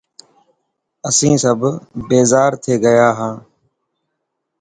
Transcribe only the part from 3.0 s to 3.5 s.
هان.